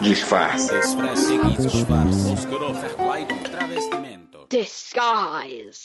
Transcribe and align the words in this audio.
Disfarce. 0.00 0.68
Disguise. 4.50 5.80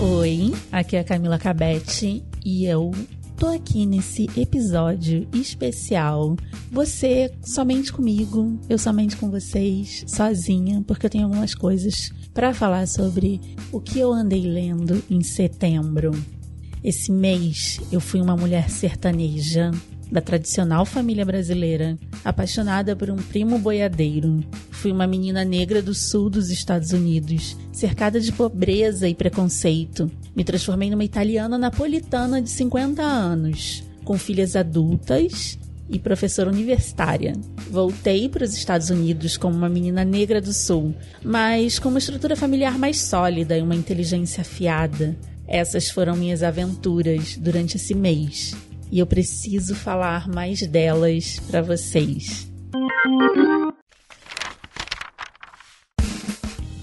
Oi, 0.00 0.54
aqui 0.72 0.96
é 0.96 1.00
a 1.00 1.04
Camila 1.04 1.38
Cabete 1.38 2.24
e 2.42 2.64
eu 2.64 2.90
tô 3.36 3.48
aqui 3.48 3.84
nesse 3.84 4.30
episódio 4.34 5.28
especial. 5.34 6.36
Você 6.72 7.30
somente 7.44 7.92
comigo, 7.92 8.58
eu 8.68 8.78
somente 8.78 9.14
com 9.16 9.30
vocês, 9.30 10.04
sozinha, 10.06 10.82
porque 10.86 11.04
eu 11.04 11.10
tenho 11.10 11.24
algumas 11.24 11.54
coisas 11.54 12.10
para 12.32 12.54
falar 12.54 12.88
sobre 12.88 13.40
o 13.70 13.78
que 13.78 13.98
eu 13.98 14.10
andei 14.10 14.40
lendo 14.40 15.02
em 15.10 15.22
setembro. 15.22 16.12
Esse 16.82 17.12
mês 17.12 17.78
eu 17.92 18.00
fui 18.00 18.22
uma 18.22 18.36
mulher 18.36 18.70
sertaneja 18.70 19.70
da 20.14 20.20
tradicional 20.20 20.86
família 20.86 21.24
brasileira, 21.24 21.98
apaixonada 22.24 22.94
por 22.94 23.10
um 23.10 23.16
primo 23.16 23.58
boiadeiro. 23.58 24.44
Fui 24.70 24.92
uma 24.92 25.08
menina 25.08 25.44
negra 25.44 25.82
do 25.82 25.92
sul 25.92 26.30
dos 26.30 26.50
Estados 26.50 26.92
Unidos, 26.92 27.56
cercada 27.72 28.20
de 28.20 28.30
pobreza 28.30 29.08
e 29.08 29.14
preconceito. 29.14 30.08
Me 30.36 30.44
transformei 30.44 30.88
numa 30.88 31.02
italiana 31.02 31.58
napolitana 31.58 32.40
de 32.40 32.48
50 32.48 33.02
anos, 33.02 33.82
com 34.04 34.16
filhas 34.16 34.54
adultas 34.54 35.58
e 35.90 35.98
professora 35.98 36.48
universitária. 36.48 37.32
Voltei 37.68 38.28
para 38.28 38.44
os 38.44 38.54
Estados 38.54 38.90
Unidos 38.90 39.36
como 39.36 39.56
uma 39.56 39.68
menina 39.68 40.04
negra 40.04 40.40
do 40.40 40.52
Sul, 40.52 40.94
mas 41.24 41.80
com 41.80 41.88
uma 41.88 41.98
estrutura 41.98 42.36
familiar 42.36 42.78
mais 42.78 43.00
sólida 43.00 43.58
e 43.58 43.62
uma 43.62 43.74
inteligência 43.74 44.42
afiada. 44.42 45.16
Essas 45.44 45.90
foram 45.90 46.14
minhas 46.14 46.44
aventuras 46.44 47.36
durante 47.36 47.78
esse 47.78 47.96
mês 47.96 48.54
e 48.94 49.00
eu 49.00 49.06
preciso 49.08 49.74
falar 49.74 50.28
mais 50.28 50.64
delas 50.68 51.40
para 51.50 51.60
vocês. 51.60 52.48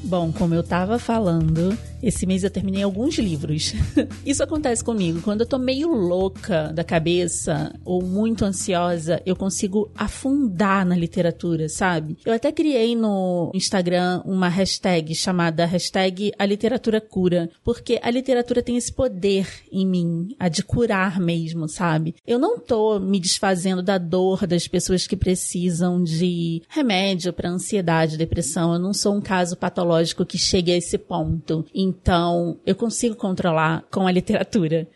Bom, 0.04 0.30
como 0.34 0.54
eu 0.54 0.60
estava 0.60 1.00
falando, 1.00 1.70
esse 2.02 2.26
mês 2.26 2.44
eu 2.44 2.50
terminei 2.50 2.84
alguns 2.84 3.18
livros. 3.18 3.74
Isso 4.26 4.44
acontece 4.44 4.84
comigo. 4.84 5.22
Quando 5.22 5.42
eu 5.42 5.46
tô 5.46 5.58
meio 5.58 5.90
louca 5.90 6.72
da 6.74 6.84
cabeça 6.84 7.74
ou 7.86 8.02
muito 8.02 8.46
ansiosa, 8.46 9.22
eu 9.26 9.36
consigo 9.36 9.92
afundar 9.96 10.86
na 10.86 10.96
literatura, 10.96 11.70
sabe? 11.70 12.18
Eu 12.26 12.34
até 12.34 12.52
criei 12.52 12.96
no 12.96 13.52
Instagram 13.54 14.22
uma 14.26 14.50
hashtag 14.50 15.14
chamada 15.16 15.66
hashtag 15.66 16.32
a 16.38 16.46
literatura 16.46 17.00
cura, 17.00 17.50
porque 17.64 18.00
a 18.02 18.10
literatura 18.10 18.62
tem 18.62 18.78
esse 18.78 18.92
poder 18.92 19.48
em 19.72 19.86
mim, 19.86 20.36
a 20.40 20.48
de 20.48 20.64
curar 20.64 21.20
mesmo, 21.20 21.68
sabe? 21.68 22.16
Eu 22.26 22.40
não 22.40 22.60
tô 22.60 23.00
me 23.00 23.20
desfazendo 23.20 23.82
da 23.82 23.98
dor 23.98 24.48
das 24.48 24.68
pessoas 24.68 25.08
que 25.08 25.16
precisam 25.16 26.04
de 26.04 26.62
remédio 26.70 27.34
para 27.34 27.50
ansiedade, 27.50 28.18
depressão. 28.18 28.74
Eu 28.74 28.80
não 28.80 28.94
sou 28.94 29.14
um 29.16 29.22
caso 29.22 29.56
patológico 29.56 30.26
que 30.26 30.38
chegue 30.38 30.72
a 30.72 30.78
esse 30.78 30.98
ponto. 30.98 31.66
Então, 31.92 32.58
eu 32.66 32.74
consigo 32.74 33.16
controlar 33.16 33.84
com 33.92 34.08
a 34.08 34.12
literatura. 34.12 34.88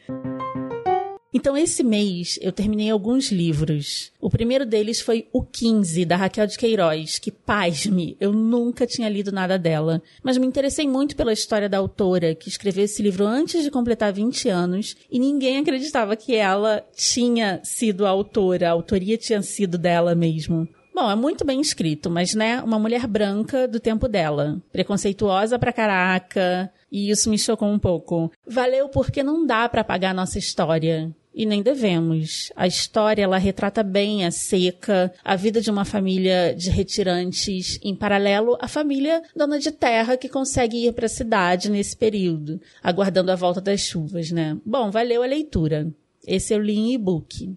Então, 1.33 1.57
esse 1.57 1.83
mês 1.83 2.39
eu 2.41 2.53
terminei 2.53 2.89
alguns 2.89 3.29
livros. 3.33 4.13
O 4.21 4.29
primeiro 4.29 4.65
deles 4.65 5.01
foi 5.01 5.27
O 5.33 5.43
15, 5.43 6.05
da 6.05 6.15
Raquel 6.15 6.47
de 6.47 6.57
Queiroz, 6.57 7.19
que, 7.19 7.29
pasme, 7.29 8.15
eu 8.21 8.31
nunca 8.31 8.87
tinha 8.87 9.09
lido 9.09 9.33
nada 9.33 9.59
dela. 9.59 10.01
Mas 10.23 10.37
me 10.37 10.47
interessei 10.47 10.87
muito 10.87 11.17
pela 11.17 11.33
história 11.33 11.67
da 11.67 11.77
autora, 11.77 12.33
que 12.33 12.47
escreveu 12.47 12.85
esse 12.85 13.03
livro 13.03 13.25
antes 13.25 13.63
de 13.63 13.69
completar 13.69 14.13
20 14.13 14.47
anos, 14.47 14.95
e 15.11 15.19
ninguém 15.19 15.57
acreditava 15.57 16.15
que 16.15 16.33
ela 16.33 16.81
tinha 16.95 17.59
sido 17.61 18.05
a 18.05 18.09
autora, 18.09 18.69
a 18.69 18.71
autoria 18.71 19.17
tinha 19.17 19.41
sido 19.41 19.77
dela 19.77 20.15
mesmo. 20.15 20.65
Bom, 20.95 21.11
é 21.11 21.15
muito 21.15 21.43
bem 21.43 21.59
escrito, 21.59 22.09
mas, 22.09 22.33
né, 22.33 22.61
uma 22.61 22.79
mulher 22.79 23.05
branca 23.05 23.67
do 23.67 23.81
tempo 23.81 24.07
dela. 24.07 24.61
Preconceituosa 24.71 25.59
pra 25.59 25.73
caraca. 25.73 26.71
E 26.89 27.09
isso 27.09 27.29
me 27.29 27.37
chocou 27.37 27.67
um 27.67 27.77
pouco. 27.77 28.31
Valeu 28.47 28.87
porque 28.87 29.21
não 29.21 29.45
dá 29.45 29.67
para 29.67 29.81
apagar 29.81 30.15
nossa 30.15 30.39
história. 30.39 31.13
E 31.33 31.45
nem 31.45 31.61
devemos. 31.61 32.49
A 32.55 32.65
história, 32.65 33.23
ela 33.23 33.37
retrata 33.37 33.83
bem 33.83 34.25
a 34.25 34.31
seca, 34.31 35.13
a 35.21 35.35
vida 35.35 35.59
de 35.59 35.69
uma 35.69 35.83
família 35.83 36.55
de 36.55 36.69
retirantes, 36.69 37.77
em 37.83 37.93
paralelo 37.93 38.57
à 38.61 38.69
família 38.69 39.21
dona 39.35 39.59
de 39.59 39.71
terra 39.71 40.15
que 40.15 40.29
consegue 40.29 40.87
ir 40.87 40.93
para 40.93 41.07
a 41.07 41.09
cidade 41.09 41.69
nesse 41.69 41.97
período, 41.97 42.61
aguardando 42.81 43.33
a 43.33 43.35
volta 43.35 43.59
das 43.59 43.81
chuvas, 43.81 44.31
né? 44.31 44.57
Bom, 44.65 44.89
valeu 44.91 45.23
a 45.23 45.27
leitura. 45.27 45.91
Esse 46.25 46.53
eu 46.53 46.61
li 46.61 46.77
em 46.77 46.93
e-book. 46.93 47.53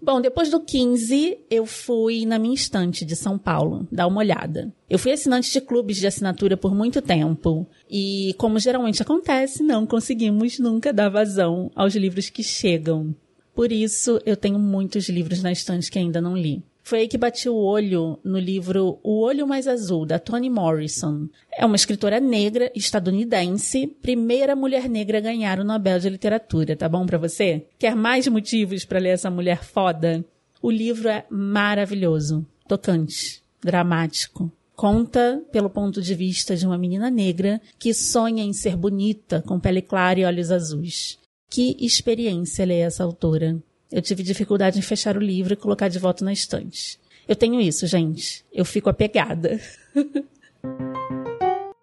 Bom, 0.00 0.20
depois 0.20 0.50
do 0.50 0.60
15, 0.60 1.38
eu 1.50 1.64
fui 1.64 2.26
na 2.26 2.38
minha 2.38 2.54
estante 2.54 3.04
de 3.04 3.16
São 3.16 3.38
Paulo 3.38 3.88
dar 3.90 4.06
uma 4.06 4.20
olhada. 4.20 4.72
Eu 4.88 4.98
fui 4.98 5.10
assinante 5.10 5.50
de 5.50 5.60
clubes 5.60 5.96
de 5.96 6.06
assinatura 6.06 6.56
por 6.56 6.74
muito 6.74 7.00
tempo 7.00 7.66
e, 7.90 8.34
como 8.36 8.58
geralmente 8.58 9.02
acontece, 9.02 9.62
não 9.62 9.86
conseguimos 9.86 10.58
nunca 10.58 10.92
dar 10.92 11.08
vazão 11.08 11.70
aos 11.74 11.94
livros 11.94 12.28
que 12.28 12.42
chegam. 12.42 13.14
Por 13.54 13.72
isso, 13.72 14.20
eu 14.26 14.36
tenho 14.36 14.58
muitos 14.58 15.08
livros 15.08 15.42
na 15.42 15.50
estante 15.50 15.90
que 15.90 15.98
ainda 15.98 16.20
não 16.20 16.36
li. 16.36 16.62
Foi 16.86 17.00
aí 17.00 17.08
que 17.08 17.18
bati 17.18 17.48
o 17.48 17.56
olho 17.56 18.16
no 18.22 18.38
livro 18.38 19.00
O 19.02 19.20
Olho 19.22 19.44
Mais 19.44 19.66
Azul, 19.66 20.06
da 20.06 20.20
Toni 20.20 20.48
Morrison. 20.48 21.28
É 21.50 21.66
uma 21.66 21.74
escritora 21.74 22.20
negra 22.20 22.70
estadunidense, 22.76 23.88
primeira 24.00 24.54
mulher 24.54 24.88
negra 24.88 25.18
a 25.18 25.20
ganhar 25.20 25.58
o 25.58 25.64
Nobel 25.64 25.98
de 25.98 26.08
Literatura, 26.08 26.76
tá 26.76 26.88
bom 26.88 27.04
para 27.04 27.18
você? 27.18 27.66
Quer 27.76 27.96
mais 27.96 28.28
motivos 28.28 28.84
para 28.84 29.00
ler 29.00 29.08
essa 29.08 29.28
mulher 29.28 29.64
foda? 29.64 30.24
O 30.62 30.70
livro 30.70 31.08
é 31.08 31.26
maravilhoso, 31.28 32.46
tocante, 32.68 33.42
dramático. 33.60 34.48
Conta 34.76 35.42
pelo 35.50 35.68
ponto 35.68 36.00
de 36.00 36.14
vista 36.14 36.54
de 36.54 36.64
uma 36.68 36.78
menina 36.78 37.10
negra 37.10 37.60
que 37.80 37.92
sonha 37.92 38.44
em 38.44 38.52
ser 38.52 38.76
bonita, 38.76 39.42
com 39.42 39.58
pele 39.58 39.82
clara 39.82 40.20
e 40.20 40.24
olhos 40.24 40.52
azuis. 40.52 41.18
Que 41.50 41.76
experiência 41.80 42.64
ler 42.64 42.82
essa 42.82 43.02
autora. 43.02 43.60
Eu 43.90 44.02
tive 44.02 44.22
dificuldade 44.22 44.78
em 44.78 44.82
fechar 44.82 45.16
o 45.16 45.20
livro 45.20 45.52
e 45.52 45.56
colocar 45.56 45.88
de 45.88 45.98
volta 45.98 46.24
na 46.24 46.32
estante. 46.32 46.98
Eu 47.28 47.36
tenho 47.36 47.60
isso, 47.60 47.86
gente. 47.86 48.44
Eu 48.52 48.64
fico 48.64 48.88
apegada. 48.88 49.60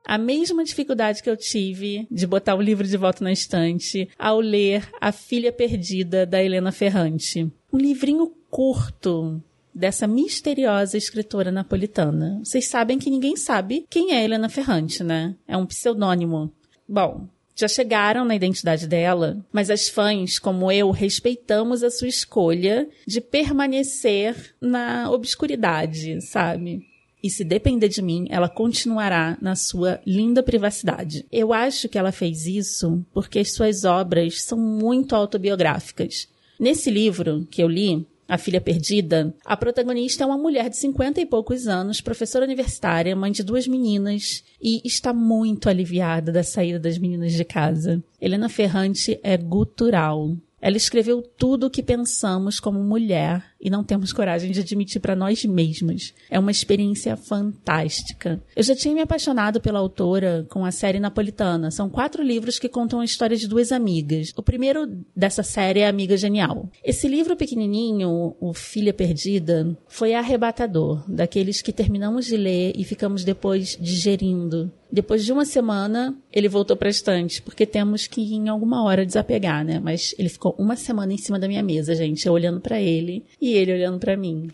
a 0.05 0.17
mesma 0.17 0.63
dificuldade 0.63 1.23
que 1.23 1.29
eu 1.29 1.35
tive 1.35 2.07
de 2.11 2.27
botar 2.27 2.55
o 2.55 2.61
livro 2.61 2.87
de 2.87 2.97
volta 2.97 3.23
na 3.23 3.31
estante 3.31 4.07
ao 4.17 4.39
ler 4.39 4.87
A 5.01 5.11
Filha 5.11 5.51
Perdida 5.51 6.25
da 6.25 6.43
Helena 6.43 6.71
Ferrante. 6.71 7.51
Um 7.71 7.77
livrinho 7.77 8.31
curto 8.49 9.41
dessa 9.73 10.05
misteriosa 10.05 10.97
escritora 10.97 11.51
napolitana. 11.51 12.39
Vocês 12.43 12.67
sabem 12.67 12.99
que 12.99 13.09
ninguém 13.09 13.35
sabe 13.35 13.85
quem 13.89 14.13
é 14.13 14.23
Helena 14.23 14.49
Ferrante, 14.49 15.03
né? 15.03 15.35
É 15.47 15.57
um 15.57 15.65
pseudônimo. 15.65 16.51
Bom, 16.87 17.27
já 17.55 17.67
chegaram 17.67 18.25
na 18.25 18.35
identidade 18.35 18.87
dela, 18.87 19.37
mas 19.51 19.69
as 19.69 19.87
fãs, 19.87 20.39
como 20.39 20.71
eu, 20.71 20.91
respeitamos 20.91 21.83
a 21.83 21.91
sua 21.91 22.07
escolha 22.07 22.87
de 23.05 23.21
permanecer 23.21 24.55
na 24.59 25.09
obscuridade, 25.11 26.21
sabe? 26.21 26.85
E 27.23 27.29
se 27.29 27.45
depender 27.45 27.87
de 27.87 28.01
mim, 28.01 28.27
ela 28.29 28.49
continuará 28.49 29.37
na 29.41 29.55
sua 29.55 30.01
linda 30.05 30.43
privacidade. 30.43 31.25
Eu 31.31 31.53
acho 31.53 31.87
que 31.87 31.97
ela 31.97 32.11
fez 32.11 32.45
isso 32.45 33.05
porque 33.13 33.39
as 33.39 33.53
suas 33.53 33.85
obras 33.85 34.41
são 34.41 34.57
muito 34.57 35.15
autobiográficas. 35.15 36.27
Nesse 36.59 36.91
livro 36.91 37.47
que 37.49 37.63
eu 37.63 37.67
li, 37.69 38.05
a 38.27 38.37
Filha 38.37 38.61
Perdida, 38.61 39.33
a 39.45 39.55
protagonista 39.57 40.23
é 40.23 40.27
uma 40.27 40.37
mulher 40.37 40.69
de 40.69 40.77
50 40.77 41.21
e 41.21 41.25
poucos 41.25 41.67
anos, 41.67 42.01
professora 42.01 42.45
universitária, 42.45 43.15
mãe 43.15 43.31
de 43.31 43.43
duas 43.43 43.67
meninas 43.67 44.43
e 44.61 44.81
está 44.85 45.13
muito 45.13 45.69
aliviada 45.69 46.31
da 46.31 46.43
saída 46.43 46.79
das 46.79 46.97
meninas 46.97 47.33
de 47.33 47.43
casa. 47.43 48.03
Helena 48.19 48.49
Ferrante 48.49 49.19
é 49.23 49.37
gutural. 49.37 50.35
Ela 50.61 50.77
escreveu 50.77 51.21
tudo 51.21 51.67
o 51.67 51.69
que 51.69 51.83
pensamos 51.83 52.59
como 52.59 52.81
mulher 52.81 53.43
e 53.63 53.69
não 53.69 53.83
temos 53.83 54.11
coragem 54.11 54.51
de 54.51 54.59
admitir 54.59 54.99
para 54.99 55.15
nós 55.15 55.45
mesmas. 55.45 56.13
É 56.29 56.37
uma 56.37 56.51
experiência 56.51 57.15
fantástica. 57.15 58.43
Eu 58.53 58.61
já 58.61 58.75
tinha 58.75 58.93
me 58.93 58.99
apaixonado 58.99 59.61
pela 59.61 59.79
autora 59.79 60.45
com 60.49 60.65
a 60.65 60.71
série 60.71 60.99
napolitana. 60.99 61.71
São 61.71 61.89
quatro 61.89 62.21
livros 62.21 62.59
que 62.59 62.67
contam 62.67 62.99
a 62.99 63.05
história 63.05 63.37
de 63.37 63.47
duas 63.47 63.71
amigas. 63.71 64.33
O 64.35 64.43
primeiro 64.43 64.85
dessa 65.15 65.43
série 65.43 65.79
é 65.79 65.87
Amiga 65.87 66.17
Genial. 66.17 66.69
Esse 66.83 67.07
livro 67.07 67.37
pequenininho, 67.37 68.35
O 68.39 68.53
Filha 68.53 68.93
Perdida, 68.93 69.77
foi 69.87 70.13
arrebatador, 70.13 71.09
daqueles 71.09 71.61
que 71.61 71.71
terminamos 71.71 72.25
de 72.25 72.35
ler 72.35 72.73
e 72.75 72.83
ficamos 72.83 73.23
depois 73.23 73.77
digerindo. 73.79 74.69
Depois 74.93 75.25
de 75.25 75.33
uma 75.33 75.43
semana, 75.43 76.15
ele 76.31 76.47
voltou 76.47 76.77
para 76.77 76.87
a 76.87 76.91
estante, 76.91 77.41
porque 77.41 77.65
temos 77.65 78.05
que 78.05 78.21
em 78.21 78.47
alguma 78.47 78.83
hora 78.83 79.03
desapegar, 79.03 79.65
né? 79.65 79.79
Mas 79.79 80.13
ele 80.19 80.29
ficou 80.29 80.53
uma 80.55 80.75
semana 80.75 81.11
em 81.11 81.17
cima 81.17 81.39
da 81.39 81.47
minha 81.47 81.63
mesa, 81.63 81.95
gente, 81.95 82.27
eu 82.27 82.31
olhando 82.31 82.61
para 82.61 82.79
ele 82.79 83.25
e 83.41 83.52
ele 83.53 83.73
olhando 83.73 83.99
para 83.99 84.17
mim. 84.17 84.49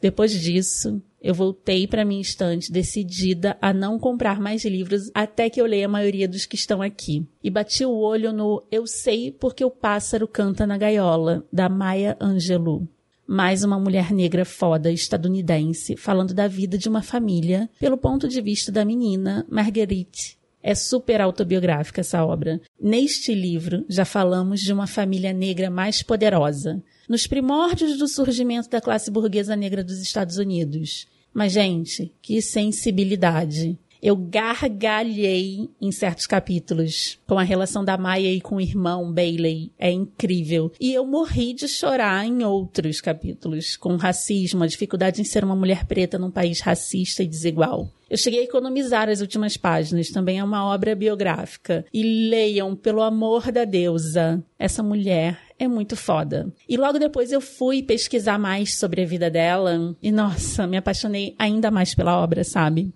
Depois 0.00 0.32
disso, 0.32 1.02
eu 1.20 1.34
voltei 1.34 1.86
para 1.86 2.04
minha 2.04 2.20
estante 2.20 2.70
decidida 2.70 3.58
a 3.60 3.72
não 3.72 3.98
comprar 3.98 4.40
mais 4.40 4.64
livros 4.64 5.10
até 5.12 5.50
que 5.50 5.60
eu 5.60 5.66
leia 5.66 5.86
a 5.86 5.88
maioria 5.88 6.28
dos 6.28 6.46
que 6.46 6.54
estão 6.54 6.80
aqui. 6.80 7.26
E 7.42 7.50
bati 7.50 7.84
o 7.84 7.96
olho 7.96 8.32
no 8.32 8.64
Eu 8.70 8.86
sei 8.86 9.32
porque 9.32 9.64
o 9.64 9.70
pássaro 9.70 10.28
canta 10.28 10.66
na 10.66 10.78
gaiola, 10.78 11.44
da 11.52 11.68
Maya 11.68 12.16
Angelou. 12.20 12.86
Mais 13.26 13.64
uma 13.64 13.78
mulher 13.78 14.12
negra 14.12 14.44
foda 14.44 14.90
estadunidense 14.90 15.96
falando 15.96 16.32
da 16.32 16.46
vida 16.48 16.78
de 16.78 16.88
uma 16.88 17.02
família 17.02 17.68
pelo 17.78 17.98
ponto 17.98 18.28
de 18.28 18.40
vista 18.40 18.70
da 18.72 18.84
menina 18.84 19.44
Marguerite. 19.50 20.37
É 20.62 20.74
super 20.74 21.20
autobiográfica 21.20 22.00
essa 22.00 22.24
obra. 22.24 22.60
Neste 22.80 23.34
livro, 23.34 23.84
já 23.88 24.04
falamos 24.04 24.60
de 24.60 24.72
uma 24.72 24.86
família 24.86 25.32
negra 25.32 25.70
mais 25.70 26.02
poderosa, 26.02 26.82
nos 27.08 27.26
primórdios 27.26 27.96
do 27.98 28.08
surgimento 28.08 28.68
da 28.68 28.80
classe 28.80 29.10
burguesa 29.10 29.56
negra 29.56 29.82
dos 29.82 30.00
Estados 30.00 30.36
Unidos. 30.36 31.06
Mas, 31.32 31.52
gente, 31.52 32.12
que 32.20 32.42
sensibilidade! 32.42 33.78
Eu 34.02 34.16
gargalhei 34.16 35.68
em 35.80 35.90
certos 35.92 36.26
capítulos 36.26 37.18
com 37.26 37.38
a 37.38 37.42
relação 37.42 37.84
da 37.84 37.96
Maya 37.96 38.32
e 38.32 38.40
com 38.40 38.56
o 38.56 38.60
irmão 38.60 39.12
Bailey. 39.12 39.72
É 39.78 39.90
incrível. 39.90 40.72
E 40.80 40.92
eu 40.92 41.06
morri 41.06 41.52
de 41.52 41.66
chorar 41.66 42.24
em 42.26 42.44
outros 42.44 43.00
capítulos, 43.00 43.76
com 43.76 43.96
racismo, 43.96 44.62
a 44.62 44.66
dificuldade 44.66 45.20
em 45.20 45.24
ser 45.24 45.44
uma 45.44 45.56
mulher 45.56 45.84
preta 45.86 46.18
num 46.18 46.30
país 46.30 46.60
racista 46.60 47.22
e 47.22 47.26
desigual. 47.26 47.88
Eu 48.10 48.16
cheguei 48.16 48.40
a 48.40 48.44
economizar 48.44 49.08
as 49.10 49.20
últimas 49.20 49.56
páginas, 49.56 50.08
também 50.08 50.38
é 50.38 50.44
uma 50.44 50.64
obra 50.64 50.94
biográfica. 50.94 51.84
E 51.92 52.30
leiam, 52.30 52.74
pelo 52.74 53.02
amor 53.02 53.52
da 53.52 53.64
deusa, 53.66 54.42
essa 54.58 54.82
mulher 54.82 55.38
é 55.58 55.68
muito 55.68 55.94
foda. 55.94 56.50
E 56.66 56.76
logo 56.76 56.98
depois 56.98 57.32
eu 57.32 57.40
fui 57.40 57.82
pesquisar 57.82 58.38
mais 58.38 58.78
sobre 58.78 59.02
a 59.02 59.06
vida 59.06 59.30
dela 59.30 59.94
e, 60.02 60.10
nossa, 60.10 60.66
me 60.66 60.78
apaixonei 60.78 61.34
ainda 61.38 61.70
mais 61.70 61.94
pela 61.94 62.18
obra, 62.18 62.44
sabe? 62.44 62.94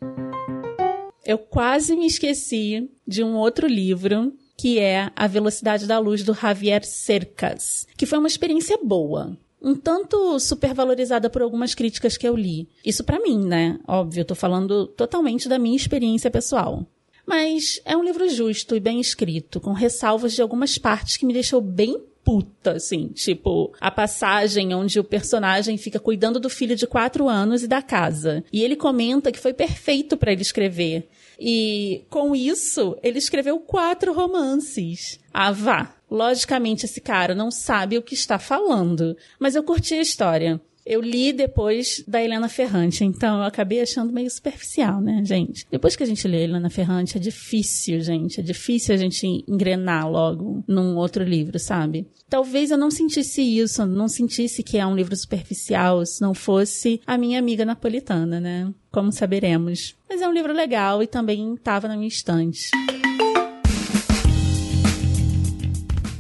Eu 1.24 1.38
quase 1.38 1.96
me 1.96 2.06
esqueci 2.06 2.90
de 3.06 3.22
um 3.22 3.36
outro 3.36 3.66
livro 3.66 4.32
que 4.56 4.78
é 4.78 5.10
A 5.16 5.26
Velocidade 5.26 5.86
da 5.86 5.98
Luz 5.98 6.22
do 6.22 6.34
Javier 6.34 6.84
Cercas, 6.84 7.86
que 7.96 8.06
foi 8.06 8.18
uma 8.18 8.28
experiência 8.28 8.78
boa. 8.82 9.36
Um 9.60 9.74
tanto 9.74 10.38
supervalorizada 10.40 11.30
por 11.30 11.42
algumas 11.42 11.74
críticas 11.74 12.16
que 12.16 12.26
eu 12.26 12.36
li. 12.36 12.68
Isso 12.84 13.04
para 13.04 13.20
mim, 13.20 13.44
né? 13.44 13.78
Óbvio, 13.86 14.20
eu 14.20 14.24
tô 14.24 14.34
falando 14.34 14.86
totalmente 14.88 15.48
da 15.48 15.58
minha 15.58 15.76
experiência 15.76 16.30
pessoal. 16.30 16.86
Mas 17.26 17.80
é 17.84 17.96
um 17.96 18.02
livro 18.02 18.28
justo 18.28 18.74
e 18.74 18.80
bem 18.80 19.00
escrito, 19.00 19.60
com 19.60 19.72
ressalvas 19.72 20.32
de 20.32 20.42
algumas 20.42 20.78
partes 20.78 21.16
que 21.16 21.26
me 21.26 21.32
deixou 21.32 21.60
bem 21.60 22.00
puta, 22.24 22.72
assim. 22.72 23.08
Tipo, 23.08 23.72
a 23.80 23.90
passagem 23.90 24.74
onde 24.74 24.98
o 24.98 25.04
personagem 25.04 25.76
fica 25.76 25.98
cuidando 25.98 26.40
do 26.40 26.48
filho 26.48 26.76
de 26.76 26.86
quatro 26.86 27.28
anos 27.28 27.62
e 27.62 27.68
da 27.68 27.82
casa. 27.82 28.44
E 28.52 28.62
ele 28.62 28.76
comenta 28.76 29.32
que 29.32 29.38
foi 29.38 29.52
perfeito 29.52 30.16
para 30.16 30.32
ele 30.32 30.42
escrever. 30.42 31.08
E 31.38 32.04
com 32.08 32.34
isso, 32.34 32.96
ele 33.02 33.18
escreveu 33.18 33.58
quatro 33.58 34.12
romances. 34.12 35.18
Ah, 35.32 35.52
vá. 35.52 35.94
Logicamente, 36.10 36.84
esse 36.84 37.00
cara 37.00 37.34
não 37.34 37.50
sabe 37.50 37.96
o 37.96 38.02
que 38.02 38.14
está 38.14 38.38
falando. 38.38 39.16
Mas 39.38 39.54
eu 39.54 39.62
curti 39.62 39.94
a 39.94 40.02
história. 40.02 40.60
Eu 40.84 41.00
li 41.00 41.32
depois 41.32 42.04
da 42.06 42.22
Helena 42.22 42.48
Ferrante, 42.48 43.04
então 43.04 43.38
eu 43.38 43.44
acabei 43.44 43.80
achando 43.80 44.12
meio 44.12 44.30
superficial, 44.30 45.00
né, 45.00 45.22
gente? 45.24 45.66
Depois 45.70 45.94
que 45.94 46.02
a 46.02 46.06
gente 46.06 46.26
lê 46.26 46.38
a 46.38 46.42
Helena 46.42 46.70
Ferrante, 46.70 47.16
é 47.16 47.20
difícil, 47.20 48.00
gente. 48.00 48.40
É 48.40 48.42
difícil 48.42 48.94
a 48.94 48.98
gente 48.98 49.44
engrenar 49.46 50.10
logo 50.10 50.64
num 50.66 50.96
outro 50.96 51.22
livro, 51.22 51.58
sabe? 51.58 52.06
Talvez 52.28 52.70
eu 52.70 52.78
não 52.78 52.90
sentisse 52.90 53.42
isso, 53.42 53.86
não 53.86 54.08
sentisse 54.08 54.62
que 54.62 54.78
é 54.78 54.86
um 54.86 54.96
livro 54.96 55.14
superficial 55.14 56.04
se 56.04 56.20
não 56.20 56.34
fosse 56.34 57.00
a 57.06 57.16
minha 57.16 57.38
amiga 57.38 57.64
napolitana, 57.64 58.40
né? 58.40 58.72
Como 58.90 59.12
saberemos. 59.12 59.94
Mas 60.08 60.20
é 60.20 60.28
um 60.28 60.32
livro 60.32 60.52
legal 60.52 61.02
e 61.02 61.06
também 61.06 61.54
estava 61.54 61.86
na 61.86 61.96
minha 61.96 62.08
estante. 62.08 62.70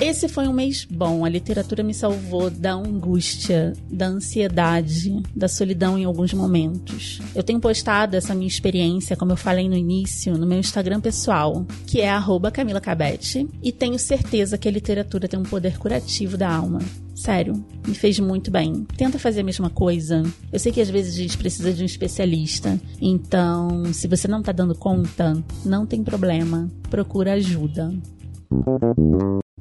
Esse 0.02 0.26
foi 0.26 0.48
um 0.48 0.52
mês 0.52 0.84
bom. 0.84 1.24
A 1.24 1.28
literatura 1.28 1.80
me 1.84 1.94
salvou 1.94 2.50
da 2.50 2.72
angústia, 2.72 3.72
da 3.88 4.08
ansiedade, 4.08 5.22
da 5.34 5.46
solidão 5.46 5.96
em 5.96 6.04
alguns 6.04 6.34
momentos. 6.34 7.20
Eu 7.36 7.42
tenho 7.44 7.60
postado 7.60 8.16
essa 8.16 8.34
minha 8.34 8.48
experiência, 8.48 9.16
como 9.16 9.30
eu 9.30 9.36
falei 9.36 9.68
no 9.68 9.76
início, 9.76 10.36
no 10.36 10.44
meu 10.44 10.58
Instagram 10.58 11.00
pessoal, 11.00 11.64
que 11.86 12.00
é 12.00 12.10
@camila_cabete, 12.52 13.46
e 13.62 13.70
tenho 13.70 13.96
certeza 13.96 14.58
que 14.58 14.66
a 14.66 14.72
literatura 14.72 15.28
tem 15.28 15.38
um 15.38 15.44
poder 15.44 15.78
curativo 15.78 16.36
da 16.36 16.52
alma. 16.52 16.80
Sério, 17.14 17.64
me 17.86 17.94
fez 17.94 18.18
muito 18.18 18.50
bem. 18.50 18.84
Tenta 18.96 19.20
fazer 19.20 19.42
a 19.42 19.44
mesma 19.44 19.70
coisa. 19.70 20.24
Eu 20.52 20.58
sei 20.58 20.72
que 20.72 20.80
às 20.80 20.90
vezes 20.90 21.14
a 21.14 21.18
gente 21.18 21.38
precisa 21.38 21.72
de 21.72 21.80
um 21.80 21.86
especialista. 21.86 22.76
Então, 23.00 23.84
se 23.92 24.08
você 24.08 24.26
não 24.26 24.42
tá 24.42 24.50
dando 24.50 24.74
conta, 24.74 25.40
não 25.64 25.86
tem 25.86 26.02
problema. 26.02 26.68
Procura 26.90 27.34
ajuda. 27.34 27.94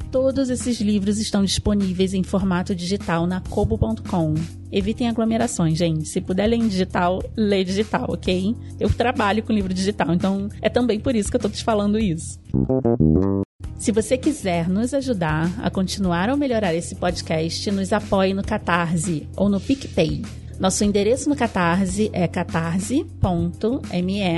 Todos 0.10 0.50
esses 0.50 0.82
livros 0.82 1.20
estão 1.20 1.44
disponíveis 1.44 2.14
em 2.14 2.24
formato 2.24 2.74
digital 2.74 3.28
na 3.28 3.42
kobo.com. 3.42 4.34
Evitem 4.72 5.08
aglomerações, 5.08 5.78
gente. 5.78 6.08
Se 6.08 6.22
puder 6.22 6.48
ler 6.48 6.58
em 6.58 6.68
digital, 6.68 7.22
lê 7.36 7.64
digital, 7.64 8.06
ok? 8.10 8.56
Eu 8.80 8.90
trabalho 8.90 9.44
com 9.44 9.54
livro 9.54 9.74
digital, 9.74 10.14
então 10.14 10.50
é 10.62 10.70
também 10.70 11.00
por 11.00 11.16
isso 11.16 11.30
que 11.30 11.36
eu 11.36 11.42
tô 11.42 11.50
te 11.50 11.64
falando 11.64 12.00
isso. 12.00 12.40
Se 13.78 13.92
você 13.92 14.18
quiser 14.18 14.70
nos 14.70 14.94
ajudar 14.94 15.52
a 15.62 15.70
continuar 15.70 16.30
ou 16.30 16.38
melhorar 16.38 16.74
esse 16.76 16.96
podcast, 16.96 17.72
nos 17.72 17.92
apoie 17.92 18.34
no 18.34 18.44
Catarse 18.44 19.28
ou 19.36 19.50
no 19.50 19.60
PicPay. 19.60 20.22
Nosso 20.62 20.84
endereço 20.84 21.28
no 21.28 21.36
Catarse 21.36 22.12
é 22.14 22.28
catarse.me 22.28 23.08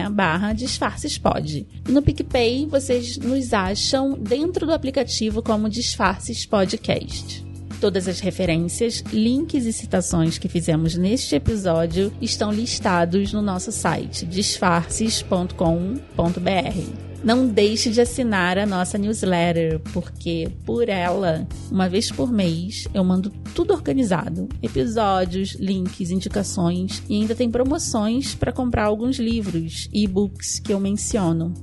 barra 0.10 0.54
disfarcespod. 0.54 1.68
E 1.86 1.92
no 1.92 2.02
PicPay 2.02 2.66
vocês 2.66 3.18
nos 3.18 3.52
acham 3.52 4.18
dentro 4.18 4.66
do 4.66 4.72
aplicativo 4.72 5.44
como 5.44 5.68
Disfarces 5.68 6.46
Podcast. 6.46 7.46
Todas 7.82 8.08
as 8.08 8.22
referências, 8.22 9.04
links 9.12 9.66
e 9.66 9.74
citações 9.74 10.38
que 10.38 10.48
fizemos 10.48 10.96
neste 10.96 11.36
episódio 11.36 12.14
estão 12.22 12.54
listados 12.54 13.34
no 13.34 13.42
nosso 13.42 13.74
site 13.74 14.26
disfarces.com.br. 14.26 17.13
Não 17.24 17.48
deixe 17.48 17.90
de 17.90 18.02
assinar 18.02 18.58
a 18.58 18.66
nossa 18.66 18.98
newsletter, 18.98 19.80
porque 19.94 20.52
por 20.66 20.90
ela, 20.90 21.48
uma 21.72 21.88
vez 21.88 22.12
por 22.12 22.30
mês, 22.30 22.86
eu 22.94 23.02
mando 23.02 23.30
tudo 23.56 23.74
organizado: 23.74 24.50
episódios, 24.62 25.54
links, 25.54 26.12
indicações 26.12 27.02
e 27.08 27.16
ainda 27.16 27.34
tem 27.34 27.50
promoções 27.50 28.36
para 28.36 28.52
comprar 28.52 28.86
alguns 28.86 29.20
livros, 29.20 29.88
e-books 29.94 30.60
que 30.60 30.74
eu 30.74 30.82
menciono. 30.82 31.54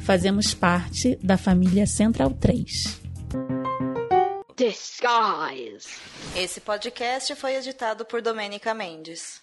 Fazemos 0.00 0.52
parte 0.52 1.16
da 1.22 1.36
família 1.38 1.86
Central 1.86 2.30
3. 2.30 3.00
Disguise. 4.56 5.88
Esse 6.36 6.60
podcast 6.60 7.36
foi 7.36 7.54
editado 7.54 8.04
por 8.04 8.20
Domênica 8.20 8.74
Mendes. 8.74 9.41